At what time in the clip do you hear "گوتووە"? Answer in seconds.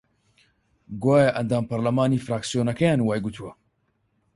3.25-3.51